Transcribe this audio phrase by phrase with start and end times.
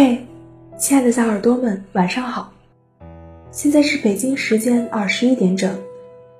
[0.00, 0.24] 嘿，
[0.78, 2.52] 亲爱的小耳朵们，晚上好！
[3.50, 5.76] 现在是北京时间二十一点整，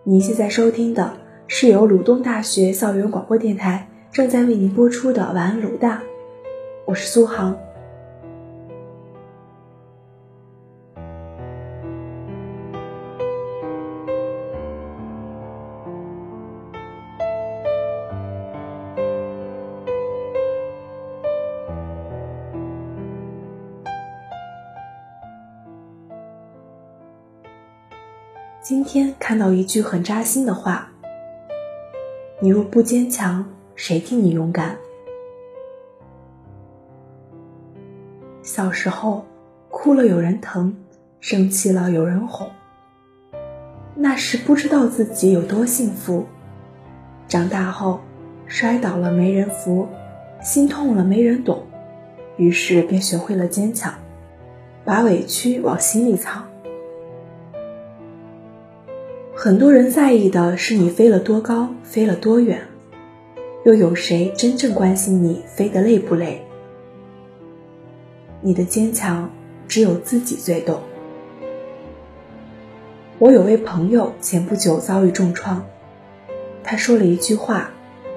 [0.04, 1.16] 您现在收听的
[1.48, 5.96] 是由鲁东大学校园广播电台正在为您播出的《晚安鲁大》，
[6.86, 7.58] 我是苏杭。
[28.68, 30.90] 今天看到一句很扎心的话
[32.38, 33.42] ：“你若不坚强，
[33.74, 34.76] 谁替你勇敢？”
[38.44, 39.24] 小时候
[39.70, 40.76] 哭了有人疼，
[41.18, 42.46] 生气了有人哄，
[43.94, 46.26] 那时不知道自己有多幸福；
[47.26, 47.98] 长大后
[48.46, 49.88] 摔倒了没人扶，
[50.42, 51.62] 心痛了没人懂，
[52.36, 53.94] 于是便学会了坚强，
[54.84, 56.46] 把委屈往心里藏。
[59.48, 62.68] 很多人在意的是你飞了多高，飞了多远，
[63.64, 66.42] 又有谁真正关心你飞得累不累？
[68.42, 69.30] 你的坚强
[69.66, 70.82] 只有自己最懂。
[73.18, 75.64] 我有位朋友前不久遭遇重创，
[76.62, 77.70] 他说了一句话，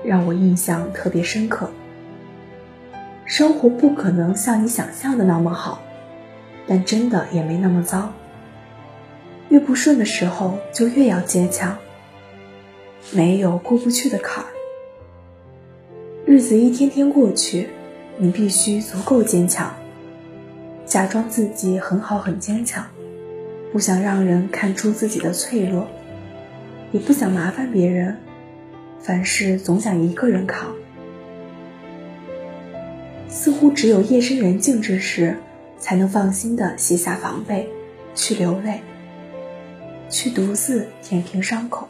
[0.03, 1.69] 让我印象特别深刻：
[3.23, 5.81] 生活不可能像你想象的那么好，
[6.67, 8.11] 但真的也没那么糟。
[9.51, 11.77] 越不顺的时候，就越要坚强。
[13.11, 14.47] 没有过不去的坎儿。
[16.25, 17.67] 日子一天天过去，
[18.17, 19.75] 你必须足够坚强。
[20.85, 22.85] 假装自己很好很坚强，
[23.73, 25.85] 不想让人看出自己的脆弱，
[26.93, 28.15] 也不想麻烦别人，
[29.01, 30.73] 凡事总想一个人扛。
[33.27, 35.35] 似乎只有夜深人静之时，
[35.77, 37.67] 才能放心的卸下防备，
[38.15, 38.79] 去流泪。
[40.11, 41.87] 去独自舔平伤口。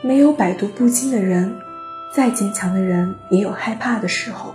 [0.00, 1.54] 没有百毒不侵的人，
[2.12, 4.54] 再坚强的人也有害怕的时候。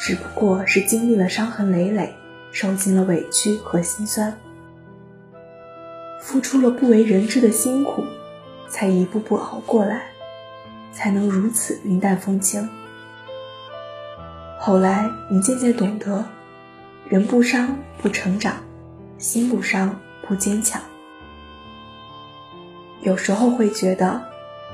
[0.00, 2.12] 只不过是经历了伤痕累累，
[2.50, 4.36] 受尽了委屈和心酸，
[6.20, 8.04] 付出了不为人知的辛苦，
[8.68, 10.06] 才一步步熬过来，
[10.92, 12.68] 才能如此云淡风轻。
[14.58, 16.24] 后来你渐渐懂得，
[17.08, 18.63] 人不伤不成长。
[19.24, 19.98] 心不伤
[20.28, 20.78] 不坚强，
[23.00, 24.20] 有时候会觉得，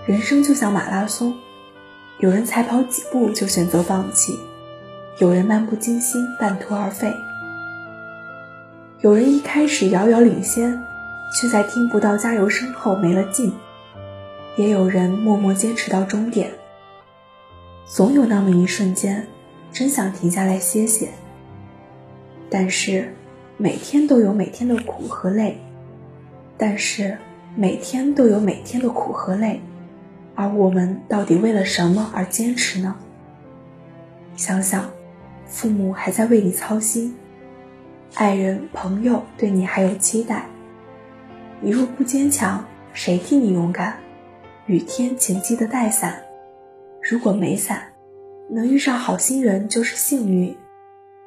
[0.06, 1.32] 人生就像马拉松，
[2.18, 4.40] 有人才跑几步就选择放弃，
[5.18, 7.14] 有人漫不经心半途而废，
[9.02, 10.76] 有人一开始遥遥领先，
[11.32, 13.52] 却在听不到加油声后没了劲，
[14.56, 16.50] 也有人默默坚持到终点。
[17.86, 19.24] 总有那么一瞬间，
[19.72, 21.08] 真想停下来歇歇，
[22.50, 23.14] 但是。
[23.62, 25.60] 每天都有每天的苦和累，
[26.56, 27.18] 但是
[27.54, 29.60] 每天都有每天的苦和累，
[30.34, 32.96] 而我们到底为了什么而坚持呢？
[34.34, 34.88] 想想，
[35.44, 37.14] 父母还在为你操心，
[38.14, 40.46] 爱人朋友对你还有期待，
[41.60, 43.94] 你若不坚强，谁替你勇敢？
[44.64, 46.18] 雨天请记得带伞，
[47.02, 47.82] 如果没伞，
[48.48, 50.54] 能遇上好心人就是幸运；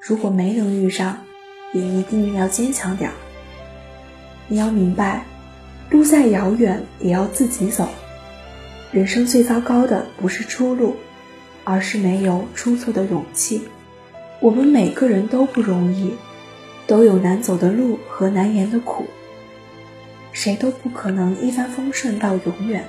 [0.02, 1.16] 如果没能遇上，
[1.74, 3.14] 也一定要坚强点儿。
[4.48, 5.26] 你要明白，
[5.90, 7.90] 路再遥远也要自己走。
[8.92, 10.96] 人生最糟糕的不是出路，
[11.64, 13.64] 而是没有出错的勇气。
[14.40, 16.14] 我们每个人都不容易，
[16.86, 19.06] 都有难走的路和难言的苦。
[20.32, 22.86] 谁都不可能一帆风顺到永远。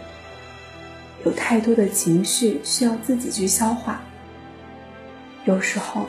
[1.24, 4.02] 有太多的情绪需要自己去消化。
[5.46, 6.06] 有时候。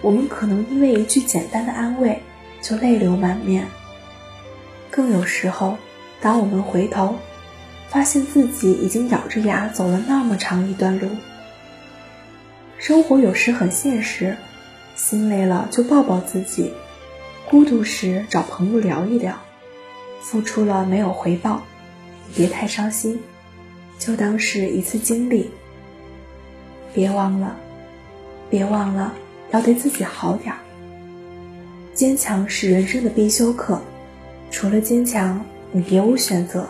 [0.00, 2.22] 我们可能因为一句简单的安慰
[2.60, 3.66] 就泪流满面。
[4.90, 5.76] 更有时候，
[6.20, 7.16] 当我们回头，
[7.88, 11.08] 发现自己已经咬着牙走了那么长一段路。
[12.78, 14.36] 生活有时很现实，
[14.94, 16.72] 心累了就抱抱自己，
[17.48, 19.36] 孤独时找朋友聊一聊，
[20.20, 21.62] 付出了没有回报，
[22.36, 23.20] 别太伤心，
[23.98, 25.50] 就当是一次经历。
[26.94, 27.56] 别忘了，
[28.48, 29.12] 别忘了。
[29.50, 30.58] 要对自己好点儿。
[31.94, 33.80] 坚强是人生的必修课，
[34.50, 36.66] 除了坚强，你别无选择。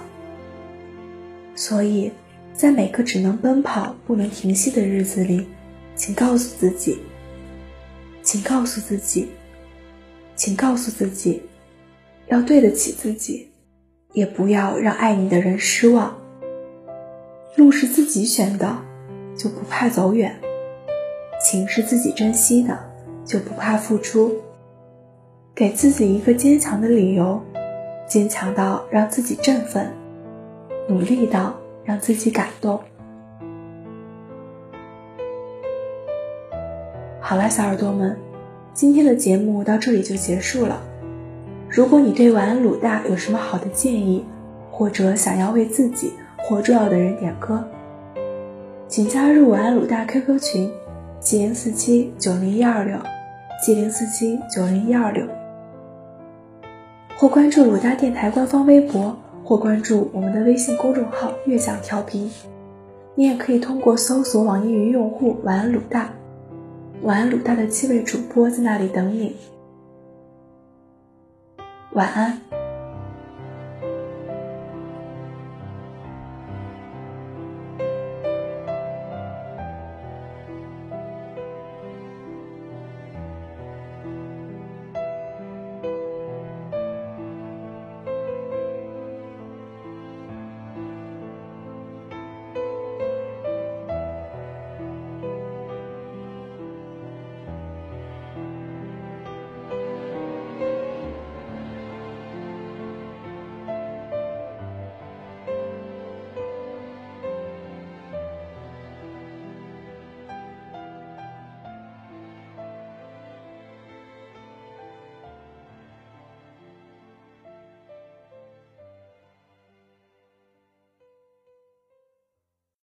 [1.55, 2.11] 所以，
[2.55, 5.47] 在每个只能奔跑不能停息的日子里，
[5.95, 6.99] 请告诉自己，
[8.23, 9.29] 请告诉自己，
[10.35, 11.43] 请告诉自己，
[12.29, 13.51] 要对得起自己，
[14.13, 16.17] 也不要让爱你的人失望。
[17.57, 18.79] 路是自己选的，
[19.37, 20.35] 就不怕走远。
[21.40, 22.79] 情是自己珍惜的，
[23.25, 24.35] 就不怕付出。
[25.55, 27.40] 给自己一个坚强的理由，
[28.06, 29.90] 坚强到让自己振奋，
[30.88, 31.55] 努力到
[31.85, 32.81] 让自己感动。
[37.20, 38.17] 好了，小耳朵们，
[38.73, 40.81] 今天的节目到这里就结束了。
[41.69, 44.25] 如果你对晚安鲁大有什么好的建议，
[44.70, 47.62] 或者想要为自己或重要的人点歌，
[48.87, 50.70] 请加入晚安鲁大 QQ 群：
[51.29, 52.97] 七零四七九零一二六，
[53.63, 55.27] 七零四七九零一二六，
[57.19, 59.15] 或关注鲁大电台官方微博，
[59.45, 62.31] 或关注我们的微信公众号“悦享调频”。
[63.15, 66.09] 你也可以通过搜索网易云用户“晚安鲁大”。
[67.05, 69.37] 晚安，鲁大的七位主播在那里等你。
[71.93, 72.41] 晚安。